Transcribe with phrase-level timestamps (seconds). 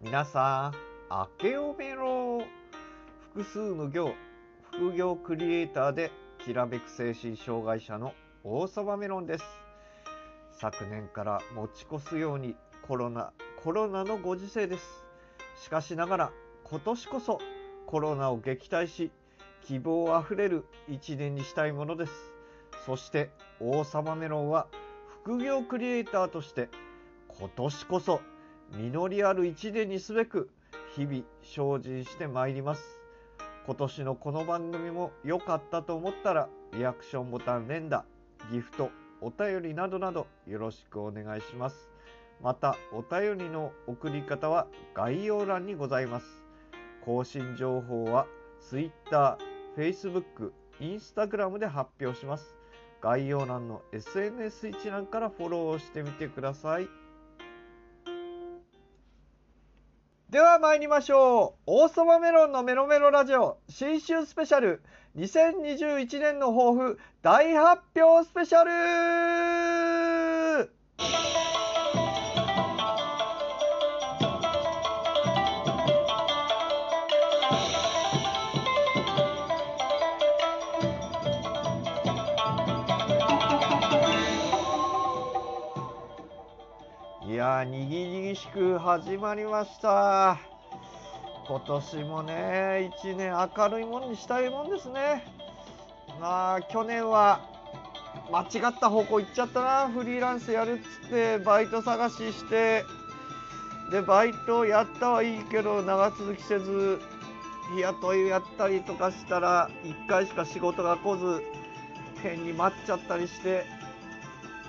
[0.00, 0.74] 皆さん、
[1.10, 2.44] 明けおめろ
[3.34, 4.14] 複数無業、
[4.70, 6.12] 副業クリエイターで
[6.44, 9.44] きらめく精神障害者の王様メロンです。
[10.52, 12.54] 昨年から持ち越すように
[12.86, 15.04] コロナ、コロナのご時世です。
[15.60, 17.40] しかしながら今年こそ
[17.86, 19.10] コロナを撃退し、
[19.64, 22.12] 希望あふれる一年にしたいものです。
[22.86, 24.68] そして王様メロンは
[25.24, 26.68] 副業クリエイターとして
[27.36, 28.20] 今年こそ
[28.70, 30.50] 実りある一年にすべく
[30.94, 32.82] 日々精進してまいります。
[33.66, 38.04] 今年のこの番組も良かったと思ったらリアクションボタン連打、
[38.50, 41.90] ギフト、お便りなどなどよろしくお願いします。
[42.42, 46.26] またお便りの送り方は概要欄にございます。
[47.04, 48.26] 更新情報は
[48.60, 49.38] Twitter、
[49.76, 52.54] Facebook、Instagram で発表します。
[53.00, 56.88] 概要欄の SNS 一覧からフォローしてみてください。
[60.30, 61.62] では参りましょう。
[61.64, 64.82] 王様メロンのメロメロラジオ新春スペシャル
[65.16, 68.70] 2021年の抱負大発表スペシャル
[87.58, 90.38] や、にぎにしく始まりました。
[91.46, 95.24] 今年もね、一年明るいものにしたいもんですね。
[96.20, 97.40] まあ、去年は
[98.30, 102.84] 間違った方向行っちゃったな、フリーランスやるっつって、バイト探しして、
[103.90, 107.00] で、バイトやったはいいけど、長続きせず、
[107.74, 111.42] 日雇いやったりとかしたら、1回しか仕事が来ず、
[112.22, 113.64] 変に待っちゃったりして、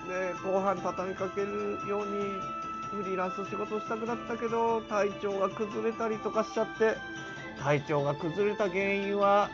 [0.08, 2.59] で後半畳みかけるように
[2.92, 6.96] フリーランス仕事したくなったけど体調が崩れたりとかしちゃって
[7.62, 9.50] 体調が崩れた原因は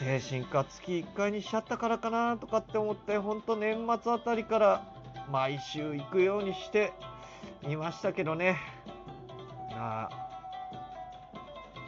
[0.00, 4.84] 精神科月1回にしちゃったからかなとかって思って本当年末あたりから
[5.30, 6.92] 毎週行くようにして
[7.62, 8.58] いましたけどね。
[9.70, 10.32] まあ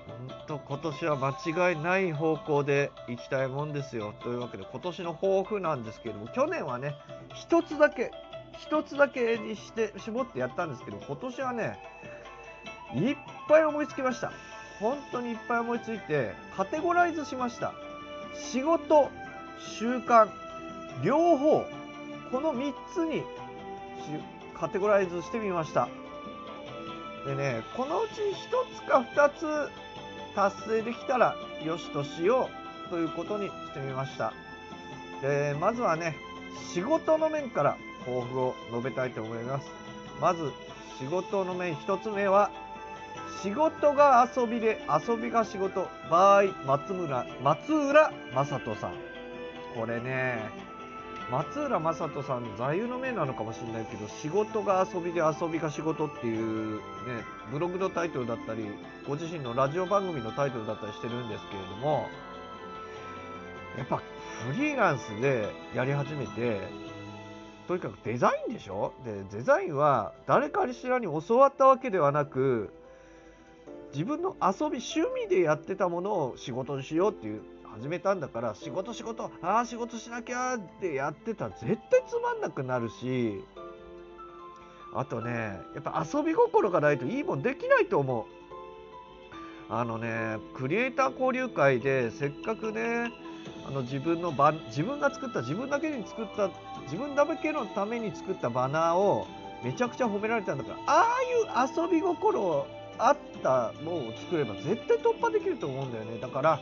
[0.07, 4.15] 本当今年は間違いない方向で行きたいもんですよ。
[4.23, 6.95] というわけで今年の抱負なんですけれども去年はね
[7.35, 8.13] 一つだけ
[8.61, 11.79] 一つだけにして絞ってやったんですけど今年はね
[12.95, 13.17] いっ
[13.49, 14.33] ぱい思いつきました。
[14.81, 17.73] 本当にいっぱい思いついてカテゴライズしました。
[18.35, 19.11] 仕事
[19.79, 20.29] 習慣
[21.03, 21.65] 両方
[22.31, 23.23] この3つに
[24.59, 25.89] カテゴライズしてみました。
[27.27, 29.71] でねこのうち1つか2つ
[30.35, 32.51] 達成できたらよしとしよ
[32.87, 34.33] うということにしてみました。
[35.23, 36.17] でまずはね
[36.73, 37.77] 仕事の面から
[38.07, 39.71] 抱負を述べたいと思います。
[40.21, 40.53] まず
[40.99, 42.51] 仕事の面1つ目は
[43.43, 45.89] 仕事が遊びで遊びが仕事。
[46.11, 48.95] 場合松村松浦正人さん。
[49.75, 50.39] これね
[51.31, 56.81] 松浦正人さんの座右の銘なのかもしれないけど仕事が遊びで遊びが仕事っていうね
[57.51, 58.67] ブログのタイトルだったり
[59.07, 62.07] ご自身のラジオ番組のタイトルだったりしてるんですけれども
[63.79, 66.61] やっぱフリーランスでやり始めて
[67.67, 68.93] とにかくデザインでしょ？
[69.05, 72.73] でデザインは誰かしらに教わったわけではなく
[73.93, 83.43] 自分の遊び趣味でやってたものを仕事にしようっていう始めたんだから仕事仕事ああ仕事しなきゃってやってたら絶対つまんなくなるし
[84.95, 88.35] あとねやっぱ遊び心がないといいもんできないと思う。
[89.71, 93.11] あのねクリエイター交流会でせっかくね
[93.75, 96.51] の自分のバ自分が作った自分だけに作った
[96.85, 99.27] 自分だけのために作ったバナーを
[99.63, 101.07] めちゃくちゃ褒められたんだからあ
[101.57, 102.67] あいう遊び心
[102.99, 106.19] あったのを作れば絶対突破できると思うんだよね。
[106.21, 106.61] だから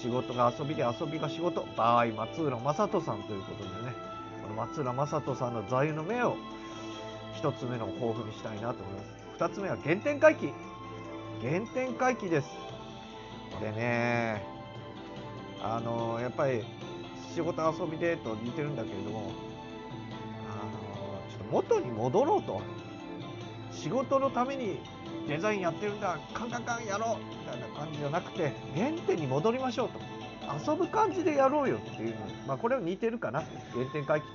[0.00, 1.66] 仕事が遊びで遊びが仕事。
[1.76, 3.94] 場合松浦正人さんということでね。
[4.42, 6.36] この松浦正人さんの座右の銘を
[7.42, 9.44] 1つ目の抱負にしたいなと思います。
[9.44, 10.52] 2つ目は原点回帰。
[11.42, 12.48] 原点回帰です。
[13.58, 14.59] これね
[15.62, 16.64] あのやっぱり
[17.34, 19.32] 仕事遊びでと似てるんだけれども
[20.48, 22.60] あのちょっと元に戻ろうと。
[23.72, 24.80] 仕事のために
[25.26, 30.00] デザインやってるんだカンカンカンやろうみたいな感じじゃなくて原点に戻りましょうと。
[30.70, 32.16] 遊ぶ感じでやろうよっていうの。
[32.46, 33.42] まあこれは似てるかな。
[33.72, 34.26] 原点回帰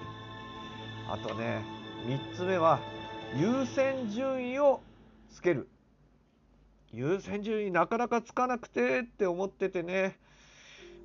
[1.10, 1.64] あとね
[2.08, 2.80] 3つ目は
[3.36, 4.82] 優先順位を
[5.32, 5.68] つける。
[6.94, 10.18] 優先順位なかなかつかなくてって思っててね。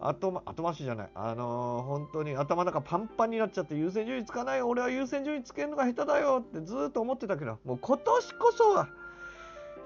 [0.00, 1.10] 後後回しじゃない。
[1.14, 8.88] あのー本当に頭の中パンパンになっちゃって優先順位つかない俺は優先順位つけるのが下手だよってずっと思ってたけどもう今年こそは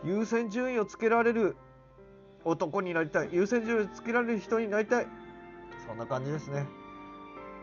[0.04, 1.56] 優先順位をつけられる
[2.44, 3.30] 男になりたい。
[3.32, 5.06] 優先順位をつけられる人になりたい。
[5.86, 6.66] そんな感じですね。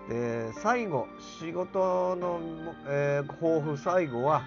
[0.09, 1.07] で最後
[1.39, 2.39] 仕事の、
[2.87, 4.41] えー、抱負最後は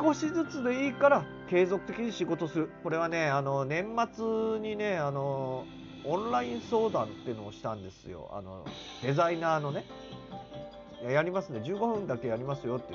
[0.00, 2.70] 少しずつでいいから継続的に仕事する。
[2.82, 5.66] これはねあの年末にねあの
[6.04, 8.30] オンライン相談っていうのをしたんですよ。
[8.32, 8.64] あの
[9.02, 9.84] デザイナーのね。
[11.08, 11.60] やりますね。
[11.60, 12.94] 15分だけやりますよって。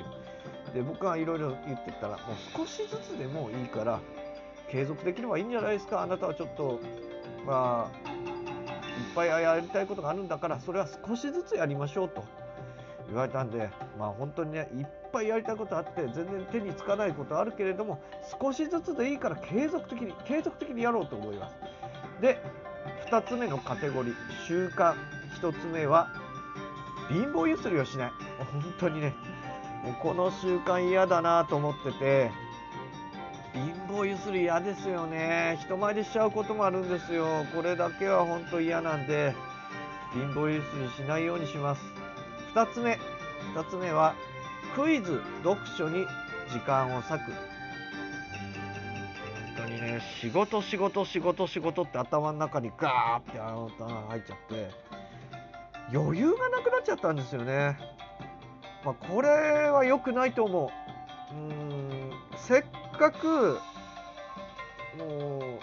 [0.74, 2.18] で僕がいろいろ言ってたらもう
[2.56, 4.00] 少しずつでもいいから
[4.68, 6.02] 継続できればいいんじゃないですか。
[6.02, 6.80] あなたはちょっと
[7.46, 12.24] まあいっぱいやりたいことがあるんだからそれは少しずつやりましょうと。
[13.08, 18.00] 言われたんでまあ本当にねいっぱいやりたいことあって全然手につかないことあるけれども
[18.40, 21.56] 少しずつでいいから継続的に継続的にやろうと思います。
[22.20, 22.40] で
[23.10, 24.14] 2つ目のカテゴリー
[24.46, 24.94] 習慣。
[25.42, 26.12] 1つ目は
[27.08, 28.12] 貧乏ゆすりをしない。
[28.52, 29.14] 本当にね。
[29.82, 32.30] もうこの習慣嫌だなと思ってて
[33.52, 35.58] 貧乏ゆすり嫌ですよね。
[35.62, 37.44] 人前でしちゃうこともあるんですよ。
[37.52, 39.34] これだけは本当嫌なんで
[40.12, 41.82] 貧乏ゆすりしないようにします。
[42.54, 42.96] 2つ目。
[43.56, 44.14] 2つ目は
[44.76, 46.06] クイズ読書に
[46.48, 47.49] 時間を割く。
[50.20, 54.70] 仕事仕事仕事仕事って頭の中にガーって頭入っちゃって
[55.92, 57.76] 余裕がなくなっちゃったんですよね。
[58.84, 59.28] まあ、これ
[59.68, 60.70] は良くないと思
[61.32, 61.34] う。
[61.34, 62.64] うんせっ
[62.98, 63.58] かく
[64.98, 65.60] もう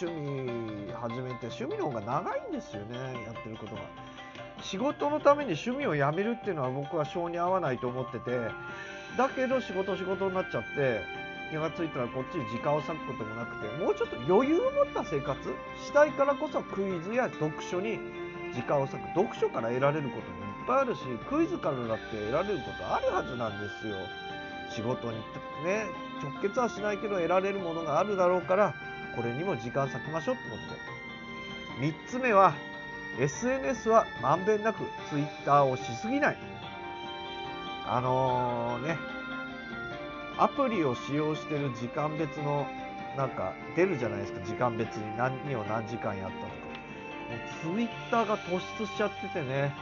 [0.00, 3.82] 趣味始めて趣味の方が長いんですよねやってることが。
[4.62, 8.30] 仕事のために趣味をやめるっていうのは僕は性に合わないと思ってて
[9.16, 11.00] だけど仕事仕事になっちゃって
[11.50, 15.36] 気が付いたらこっちに時間を割くこともなくてもうちょっと余裕を持った生活
[15.84, 17.98] したいからこそクイズや読書に
[18.54, 20.94] 時間を割く読書から得られることもいっぱいある。
[20.94, 23.96] しクイズからだって得られることあるはずなんですよ
[24.70, 25.18] 仕事に
[25.64, 25.86] ね
[26.22, 28.74] 直結はしないけど得られるものがあるだろうから
[29.16, 30.56] これにも時間割きましょうってこ
[31.78, 32.54] とで3つ目は
[33.18, 36.38] SNS はまんべんなく Twitter をしすぎない。
[37.86, 39.19] あのー、ね
[40.40, 42.66] アプリを使用してる時間別の
[43.14, 44.40] なんか出るじゃないですか。
[44.46, 46.54] 時間別に何を何時間やったとか。
[47.66, 49.74] もう Twitter が突出しちゃっててね。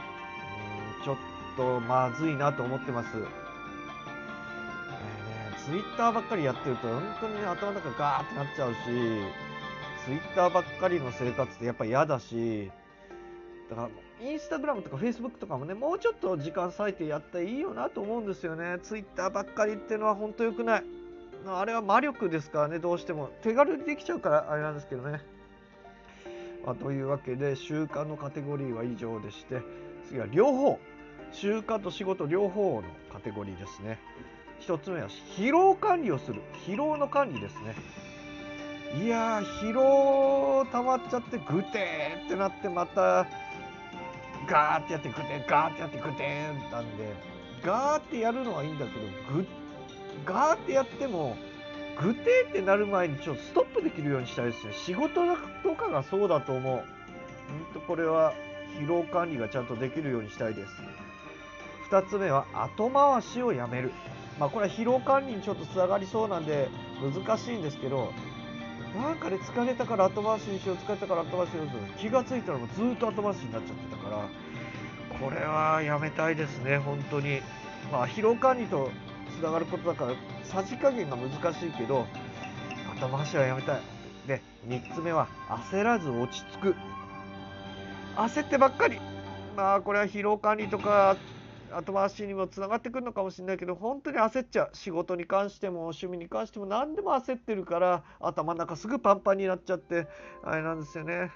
[1.01, 1.17] うんちょっ
[1.55, 3.15] とまずいなと思ってます。
[3.15, 3.25] ね
[5.65, 8.77] ツイッターばっかりやってると本当に、ね、頭の中ガーってなっちゃうし
[10.05, 12.71] ツイッターばっかりの生活ってやっぱ嫌だし
[13.69, 13.89] だから
[14.21, 18.77] インスタグラムとかフェイスブックとかもねもうちょっと時間割いてやったらいいよなと思うんですよね。
[18.83, 20.83] ツイッターばっかりっていうのは本当良くない。
[21.47, 25.21] あれは魔力ですからねどうしても手軽にできちゃうからあれなんですけどね、
[26.65, 29.61] まあ、というわけで習慣のカテゴリーは以上でして
[30.07, 30.79] 次は両方。
[31.31, 32.83] 習慣と仕事両方の
[33.13, 33.99] カテゴリーですね。
[34.61, 35.07] 1つ目は
[35.37, 36.41] 疲労管理をする。
[36.65, 37.75] 疲労の管理ですね。
[39.03, 43.27] いやー疲労溜まっちゃってグテーってなってまた
[44.49, 47.13] ガーってやってグテーガーってやってグテーなんで
[47.63, 48.99] ガーってやるのはいいんだけど
[49.33, 49.45] グ
[50.25, 51.37] ガーってやっても
[52.01, 55.21] グテーってなる前にちょっとストップできるようにしたいですね仕事
[55.63, 56.77] とかがそうだと思う。
[56.77, 58.33] ほんとこれは
[58.79, 60.71] 疲労管理がちゃんとできるようにしたいです。
[61.89, 63.91] 2つ目は後回しをやめる。
[64.39, 66.69] まあ、これは疲労管理にちょっとつながりそうなんで
[67.25, 68.13] 難しいんですけど
[68.95, 77.41] なんかね疲れたから後回しにしよう疲れたから後回しにしよう気が付いたらもうずっと後回しになっちゃってたからこれはやめたいですね本当に。
[77.91, 78.91] まあ疲労管理と
[79.39, 82.05] つながることだからさじ加減が難しいけど
[82.99, 83.81] 後回しはやめたい。
[84.27, 85.27] で3つ目は
[85.71, 86.75] 焦らず落ち着く。
[88.15, 88.99] 焦ってばっかり。
[89.55, 91.15] まあこれは疲労管理とか
[91.73, 100.07] 後回しにもつながってくるのかもしれないけど本当に焦っちゃう仕事に関しても趣味に関しても何でも焦ってるから頭の中すぐパンパンになっちゃって
[100.43, 101.31] あれなんですよね。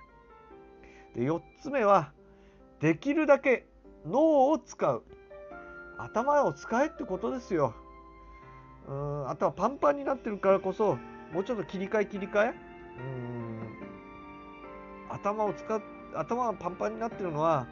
[1.16, 2.12] で4つ目は
[2.80, 3.68] できるだけ
[4.06, 5.04] 脳を使う
[5.98, 7.74] 頭を使えってことですよ。
[8.88, 10.98] うん頭パンパンになってるからこそ
[11.32, 12.54] もうちょっと切り替え切り替え
[13.00, 13.54] うん
[15.10, 15.82] 頭を使う
[16.16, 17.68] 頭がパンパンになってるのは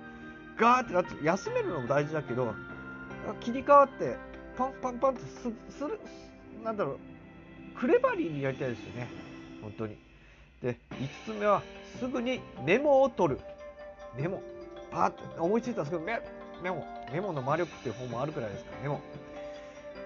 [0.57, 2.53] ガーってなって休めるのも大事だけど
[3.39, 4.17] 切り替わって
[4.57, 5.21] パンパンパンって
[5.69, 5.99] する
[6.63, 6.99] なんだろう
[7.79, 9.07] クレバリーにやりたいですよね。
[9.61, 9.97] 本当に。
[10.61, 10.77] で
[11.25, 11.63] 5つ目は
[11.99, 13.39] すぐにメモを取る。
[14.15, 14.43] メモ。
[14.91, 16.21] パーッと思いついたんですけどメ
[16.61, 16.85] メモ。
[17.11, 19.01] メモの魔力っていう本もあるくらいですからメモ。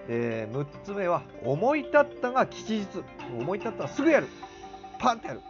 [0.08, 2.86] で6つ目は思い立ったが吉日。
[3.38, 4.28] 思い立ったらすぐやる。
[4.98, 5.40] パンってやる。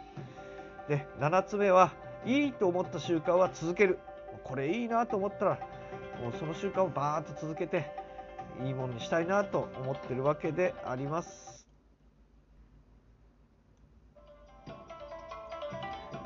[0.89, 1.91] で7つ目は
[2.25, 3.99] いいと思った習慣は続ける。
[4.47, 5.59] これいいなと思ったら
[6.21, 7.91] もうその習慣をバーッと続けて
[8.63, 11.66] いいものにしたいなと思ってるわけであります。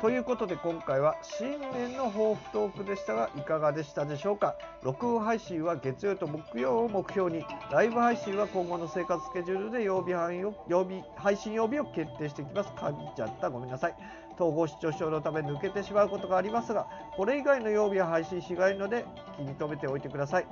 [0.01, 4.55] ということで今回は新年の抱負トークでしたがいかがでしたでしょうか？
[4.81, 12.71] 録音配信は月曜と木曜を目標にライブ配信は今後の生活スケジュールで曜日配を曜日配信曜日を決定していきます。
[12.71, 13.95] かびちゃったごめんなさい。
[14.33, 19.05] 統合失調症のため抜けてしまうことがありますがこれ以外の曜日は配信しがいので
[19.37, 20.47] 気に留めておいてください。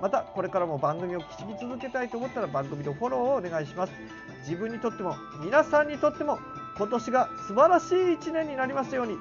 [0.00, 3.92] またこれからも番組を聞き続けたいと思ったら番組のフォローをお願いします。
[4.40, 6.38] 自分にとっても皆さんにとっても
[6.76, 9.16] 今年が素晴らしい1年になりますように。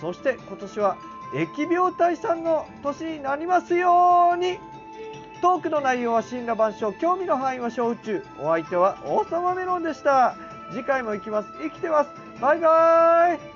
[0.00, 0.96] そして今年は
[1.32, 4.58] 疫病退散の年になりますように。
[5.42, 8.22] トークの内容は神羅万象興味の範囲は小宇宙。
[8.40, 10.36] お相手は王様メロンでした。
[10.72, 11.48] 次回も行きます。
[11.60, 12.10] 生きてます。
[12.40, 13.55] バイバーイ。